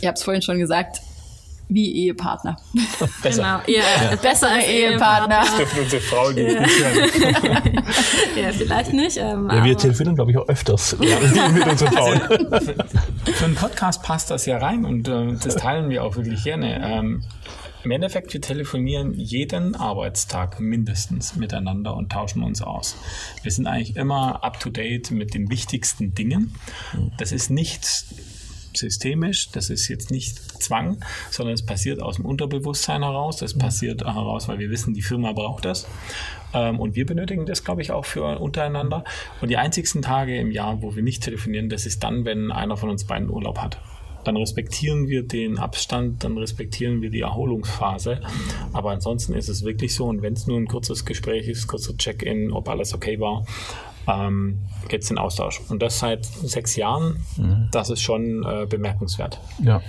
[0.00, 1.00] ihr habt es vorhin schon gesagt,
[1.70, 2.56] wie Ehepartner.
[3.22, 3.42] Besser.
[3.42, 4.16] Genau, ihr ja.
[4.16, 5.42] bessere Ehepartner.
[5.42, 8.42] Das dürfen unsere Frauen nicht ja.
[8.42, 9.16] ja, vielleicht nicht.
[9.16, 11.48] Ähm, ja, wir telefonieren, glaube ich, auch öfters ja.
[11.48, 12.20] mit unseren Frauen.
[12.50, 12.72] Also,
[13.32, 16.80] für einen Podcast passt das ja rein und äh, das teilen wir auch wirklich gerne.
[16.84, 17.22] Ähm,
[17.84, 22.96] im Endeffekt, wir telefonieren jeden Arbeitstag mindestens miteinander und tauschen uns aus.
[23.42, 26.54] Wir sind eigentlich immer up-to-date mit den wichtigsten Dingen.
[27.18, 27.84] Das ist nicht
[28.76, 34.04] systemisch, das ist jetzt nicht Zwang, sondern es passiert aus dem Unterbewusstsein heraus, das passiert
[34.04, 35.88] heraus, weil wir wissen, die Firma braucht das.
[36.52, 39.04] Ähm, und wir benötigen das, glaube ich, auch für untereinander.
[39.40, 42.76] Und die einzigsten Tage im Jahr, wo wir nicht telefonieren, das ist dann, wenn einer
[42.76, 43.80] von uns beiden Urlaub hat
[44.24, 48.20] dann respektieren wir den Abstand, dann respektieren wir die Erholungsphase.
[48.72, 51.96] Aber ansonsten ist es wirklich so, und wenn es nur ein kurzes Gespräch ist, kurzer
[51.96, 53.44] Check-in, ob alles okay war,
[54.06, 55.60] ähm, geht es den Austausch.
[55.68, 57.68] Und das seit sechs Jahren, mhm.
[57.72, 59.38] das ist schon äh, bemerkenswert.
[59.62, 59.82] Ja.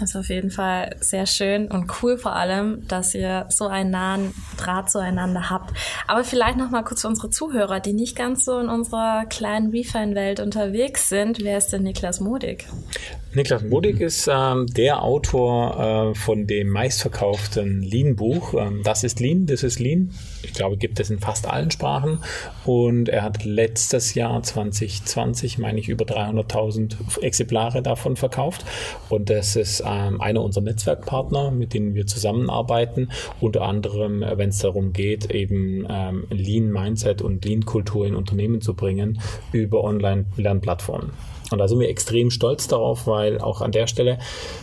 [0.00, 3.90] Das ist auf jeden Fall sehr schön und cool vor allem, dass ihr so einen
[3.90, 5.72] nahen Draht zueinander habt.
[6.08, 9.70] Aber vielleicht noch mal kurz für unsere Zuhörer, die nicht ganz so in unserer kleinen
[9.70, 11.38] Refine-Welt unterwegs sind.
[11.44, 12.66] Wer ist denn Niklas Modig?
[13.34, 18.52] Niklas Modig ist ähm, der Autor äh, von dem meistverkauften Lean-Buch.
[18.52, 20.10] Ähm, das ist Lean, das ist Lean.
[20.42, 22.18] Ich glaube, gibt es in fast allen Sprachen.
[22.66, 28.66] Und er hat letztes Jahr 2020, meine ich, über 300.000 Exemplare davon verkauft.
[29.08, 33.08] Und das ist ähm, einer unserer Netzwerkpartner, mit denen wir zusammenarbeiten.
[33.40, 38.74] Unter anderem, äh, wenn es darum geht, eben ähm, Lean-Mindset und Lean-Kultur in Unternehmen zu
[38.74, 41.12] bringen über Online-Lernplattformen.
[41.52, 44.18] Und da sind wir extrem stolz darauf, weil auch an der Stelle,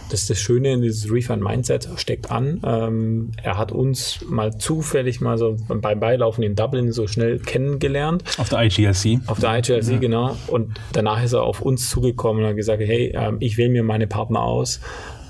[0.09, 2.61] das ist das Schöne, dieses Refund Mindset steckt an.
[2.65, 8.23] Ähm, er hat uns mal zufällig mal so beim Beilaufen in Dublin so schnell kennengelernt.
[8.37, 9.19] Auf der IGLC.
[9.27, 9.97] Auf der IGLC, ja.
[9.97, 10.37] genau.
[10.47, 13.83] Und danach ist er auf uns zugekommen und hat gesagt, hey, ähm, ich wähle mir
[13.83, 14.79] meine Partner aus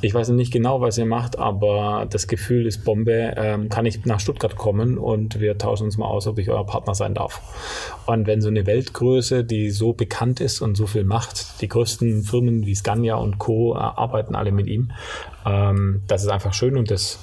[0.02, 3.34] ich weiß nicht genau, was ihr macht, aber das Gefühl ist Bombe.
[3.36, 6.66] Ähm, kann ich nach Stuttgart kommen und wir tauschen uns mal aus, ob ich euer
[6.66, 7.42] Partner sein darf.
[8.06, 12.24] Und wenn so eine Weltgröße, die so bekannt ist und so viel macht, die größten
[12.24, 13.76] Firmen wie Scania und Co.
[13.76, 14.92] Äh, arbeiten alle mit ihm.
[15.46, 17.20] Ähm, das ist einfach schön und das,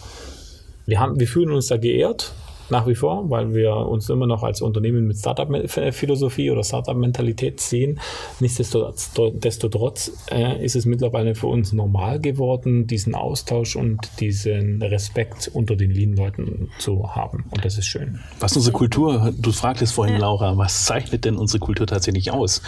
[0.86, 2.34] wir haben, wir fühlen uns da geehrt
[2.70, 8.00] nach wie vor, weil wir uns immer noch als Unternehmen mit Startup-Philosophie oder Startup-Mentalität sehen.
[8.40, 15.76] Nichtsdestotrotz äh, ist es mittlerweile für uns normal geworden, diesen Austausch und diesen Respekt unter
[15.76, 17.44] den Lean-Leuten zu haben.
[17.50, 18.20] Und das ist schön.
[18.40, 22.62] Was unsere Kultur, du fragtest vorhin, Laura, was zeichnet denn unsere Kultur tatsächlich aus?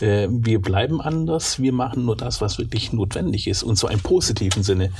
[0.00, 4.00] Äh, wir bleiben anders, wir machen nur das, was wirklich notwendig ist und zwar im
[4.00, 4.90] positiven Sinne.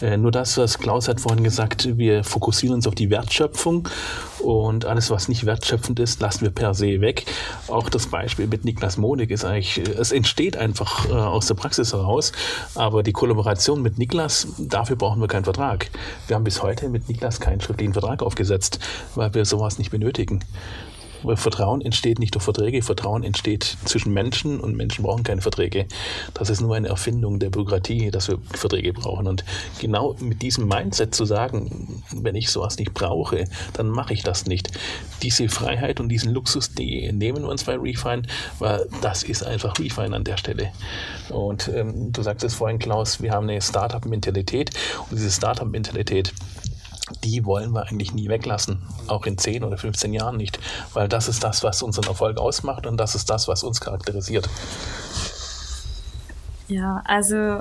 [0.00, 3.88] Äh, nur das, was Klaus hat vorhin gesagt, wir fokussieren uns auf die Wertschöpfung
[4.40, 7.24] und alles, was nicht wertschöpfend ist, lassen wir per se weg.
[7.68, 11.92] Auch das Beispiel mit Niklas Monig ist eigentlich, es entsteht einfach äh, aus der Praxis
[11.92, 12.32] heraus,
[12.74, 15.90] aber die Kollaboration mit Niklas, dafür brauchen wir keinen Vertrag.
[16.26, 18.78] Wir haben bis heute mit Niklas keinen schriftlichen Vertrag aufgesetzt,
[19.14, 20.40] weil wir sowas nicht benötigen.
[21.36, 25.86] Vertrauen entsteht nicht durch Verträge, Vertrauen entsteht zwischen Menschen und Menschen brauchen keine Verträge.
[26.34, 29.26] Das ist nur eine Erfindung der Bürokratie, dass wir Verträge brauchen.
[29.26, 29.44] Und
[29.80, 34.46] genau mit diesem Mindset zu sagen, wenn ich sowas nicht brauche, dann mache ich das
[34.46, 34.70] nicht.
[35.22, 38.22] Diese Freiheit und diesen Luxus, die nehmen wir uns bei Refine,
[38.58, 40.72] weil das ist einfach Refine an der Stelle.
[41.30, 44.70] Und ähm, du sagtest vorhin, Klaus, wir haben eine Startup-Mentalität
[45.10, 46.32] und diese Startup-Mentalität
[47.22, 50.58] die wollen wir eigentlich nie weglassen, auch in 10 oder 15 Jahren nicht,
[50.94, 54.48] weil das ist das, was unseren Erfolg ausmacht und das ist das, was uns charakterisiert.
[56.68, 57.60] Ja, also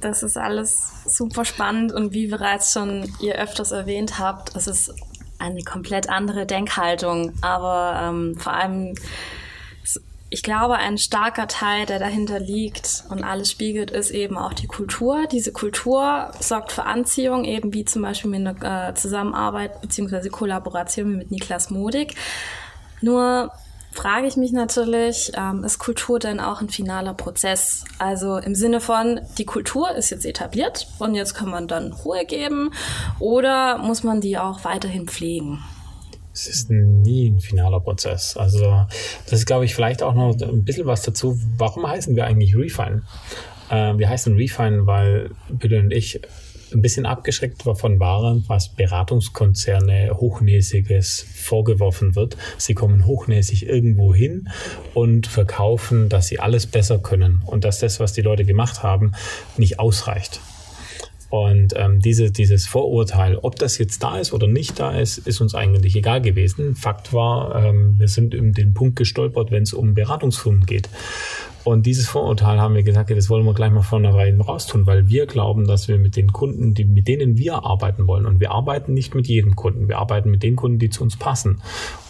[0.00, 4.94] das ist alles super spannend und wie bereits schon ihr öfters erwähnt habt, es ist
[5.38, 8.94] eine komplett andere Denkhaltung, aber ähm, vor allem
[10.30, 14.66] ich glaube, ein starker Teil, der dahinter liegt und alles spiegelt, ist eben auch die
[14.66, 15.26] Kultur.
[15.30, 20.28] Diese Kultur sorgt für Anziehung, eben wie zum Beispiel mit einer äh, Zusammenarbeit bzw.
[20.28, 22.14] Kollaboration mit Niklas Modig.
[23.00, 23.52] Nur
[23.92, 27.84] frage ich mich natürlich, ähm, ist Kultur denn auch ein finaler Prozess?
[27.98, 32.26] Also im Sinne von, die Kultur ist jetzt etabliert und jetzt kann man dann Ruhe
[32.26, 32.72] geben
[33.18, 35.64] oder muss man die auch weiterhin pflegen?
[36.38, 38.36] Es ist nie ein finaler Prozess.
[38.36, 38.86] Also
[39.24, 41.38] das ist, glaube ich, vielleicht auch noch ein bisschen was dazu.
[41.56, 43.02] Warum heißen wir eigentlich Refine?
[43.70, 46.20] Äh, wir heißen Refine, weil Bitte und ich
[46.72, 52.36] ein bisschen abgeschreckt davon waren, was Beratungskonzerne Hochnäsiges vorgeworfen wird.
[52.58, 54.48] Sie kommen hochnäsig irgendwo hin
[54.94, 59.12] und verkaufen, dass sie alles besser können und dass das, was die Leute gemacht haben,
[59.56, 60.40] nicht ausreicht.
[61.30, 65.40] Und ähm, diese, dieses Vorurteil, ob das jetzt da ist oder nicht da ist, ist
[65.40, 66.74] uns eigentlich egal gewesen.
[66.74, 70.88] Fakt war, ähm, wir sind in den Punkt gestolpert, wenn es um Beratungsfirmen geht.
[71.64, 75.26] Und dieses Vorurteil haben wir gesagt, das wollen wir gleich mal vornherein raustun, weil wir
[75.26, 78.94] glauben, dass wir mit den Kunden, die, mit denen wir arbeiten wollen, und wir arbeiten
[78.94, 81.60] nicht mit jedem Kunden, wir arbeiten mit den Kunden, die zu uns passen.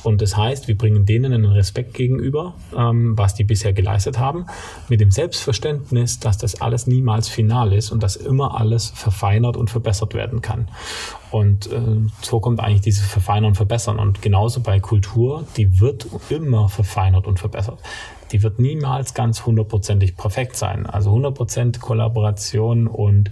[0.02, 4.46] Und das heißt, wir bringen denen einen Respekt gegenüber, ähm, was die bisher geleistet haben,
[4.88, 9.70] mit dem Selbstverständnis, dass das alles niemals final ist und dass immer alles verfeinert und
[9.70, 10.68] verbessert werden kann.
[11.30, 11.80] Und äh,
[12.22, 13.98] so kommt eigentlich dieses Verfeinern und Verbessern.
[13.98, 17.78] Und genauso bei Kultur, die wird immer verfeinert und verbessert
[18.32, 20.86] die wird niemals ganz hundertprozentig perfekt sein.
[20.86, 23.30] Also 100% Kollaboration und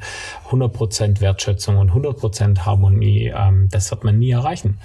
[0.51, 4.79] 100% Wertschätzung und 100% Harmonie, ähm, das wird man nie erreichen.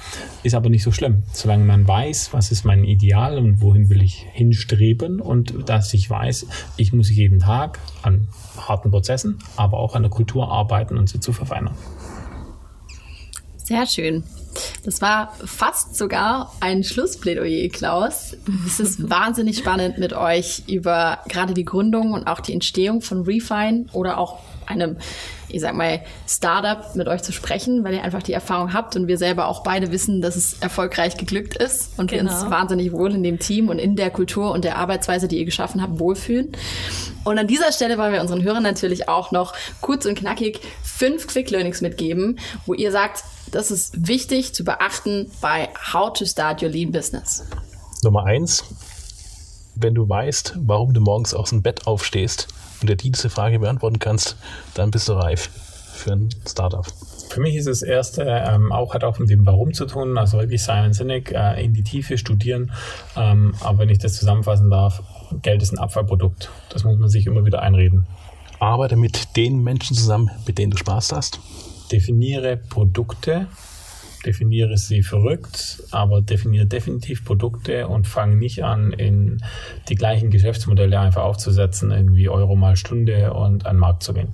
[0.44, 4.02] Ist aber nicht so schlimm, solange man weiß, was ist mein Ideal und wohin will
[4.02, 6.48] ich hinstreben und dass ich weiß,
[6.78, 11.20] ich muss jeden Tag an harten Prozessen, aber auch an der Kultur arbeiten und sie
[11.20, 11.76] zu verfeinern.
[13.72, 14.24] Sehr schön.
[14.84, 18.36] Das war fast sogar ein Schlussplädoyer, Klaus.
[18.68, 23.22] Es ist wahnsinnig spannend mit euch über gerade die Gründung und auch die Entstehung von
[23.22, 24.98] Refine oder auch einem,
[25.50, 29.08] ich sag mal, Startup mit euch zu sprechen, weil ihr einfach die Erfahrung habt und
[29.08, 32.24] wir selber auch beide wissen, dass es erfolgreich geglückt ist und genau.
[32.24, 32.52] wir uns genau.
[32.52, 35.82] wahnsinnig wohl in dem Team und in der Kultur und der Arbeitsweise, die ihr geschaffen
[35.82, 36.52] habt, wohlfühlen.
[37.24, 41.28] Und an dieser Stelle wollen wir unseren Hörern natürlich auch noch kurz und knackig fünf
[41.28, 46.64] Quick Learnings mitgeben, wo ihr sagt, das ist wichtig zu beachten bei How to Start
[46.64, 47.44] Your Lean Business.
[48.04, 48.64] Nummer eins,
[49.76, 52.48] wenn du weißt, warum du morgens aus dem Bett aufstehst
[52.82, 54.38] und dir diese Frage beantworten kannst,
[54.74, 55.50] dann bist du reif
[55.94, 56.86] für ein Startup.
[57.30, 60.40] Für mich ist das erste ähm, auch hat auch mit dem Warum zu tun, also
[60.40, 62.72] wirklich Simon Sinek äh, in die Tiefe studieren.
[63.16, 65.02] Ähm, aber wenn ich das zusammenfassen darf,
[65.42, 66.50] Geld ist ein Abfallprodukt.
[66.70, 68.06] Das muss man sich immer wieder einreden.
[68.60, 71.40] Arbeite mit den Menschen zusammen, mit denen du Spaß hast
[71.92, 73.48] definiere Produkte,
[74.22, 79.42] definiere sie verrückt, aber definiere definitiv Produkte und fange nicht an, in
[79.90, 84.30] die gleichen Geschäftsmodelle einfach aufzusetzen, irgendwie Euro mal Stunde und an den Markt zu gehen.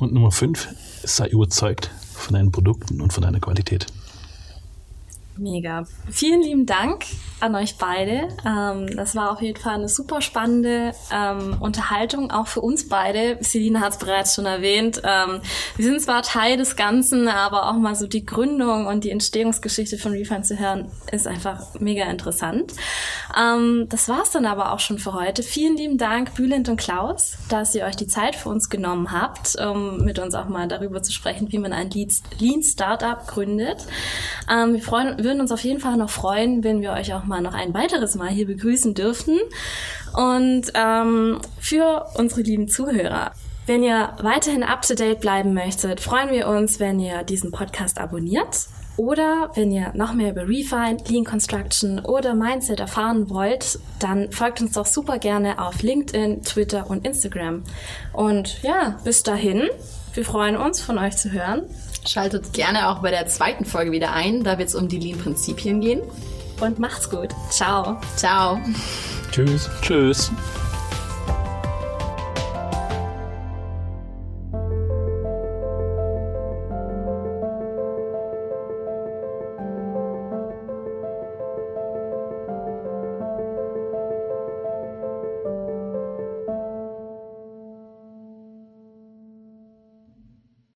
[0.00, 0.68] Und Nummer fünf,
[1.02, 3.86] sei überzeugt von deinen Produkten und von deiner Qualität.
[5.36, 5.84] Mega.
[6.10, 7.06] Vielen lieben Dank
[7.40, 8.28] an euch beide.
[8.46, 13.36] Ähm, das war auf jeden Fall eine super spannende ähm, Unterhaltung, auch für uns beide.
[13.40, 15.02] Selina hat es bereits schon erwähnt.
[15.04, 15.40] Ähm,
[15.76, 19.98] wir sind zwar Teil des Ganzen, aber auch mal so die Gründung und die Entstehungsgeschichte
[19.98, 22.72] von Refund zu hören, ist einfach mega interessant.
[23.36, 25.42] Ähm, das war's dann aber auch schon für heute.
[25.42, 29.56] Vielen lieben Dank, Bülent und Klaus, dass ihr euch die Zeit für uns genommen habt,
[29.60, 33.84] um mit uns auch mal darüber zu sprechen, wie man ein Lean Startup gründet.
[34.50, 37.40] Ähm, wir freuen würden uns auf jeden Fall noch freuen, wenn wir euch auch mal
[37.40, 39.38] noch ein weiteres Mal hier begrüßen dürften.
[40.14, 43.32] Und ähm, für unsere lieben Zuhörer,
[43.66, 48.68] wenn ihr weiterhin up-to-date bleiben möchtet, freuen wir uns, wenn ihr diesen Podcast abonniert.
[48.96, 54.60] Oder wenn ihr noch mehr über Refine, Lean Construction oder Mindset erfahren wollt, dann folgt
[54.60, 57.64] uns doch super gerne auf LinkedIn, Twitter und Instagram.
[58.12, 59.68] Und ja, bis dahin,
[60.12, 61.62] wir freuen uns, von euch zu hören.
[62.06, 65.80] Schaltet gerne auch bei der zweiten Folge wieder ein, da wird es um die Lean-Prinzipien
[65.80, 66.02] gehen.
[66.60, 67.30] Und macht's gut.
[67.50, 68.00] Ciao.
[68.16, 68.60] Ciao.
[69.32, 69.68] Tschüss.
[69.82, 70.30] Tschüss.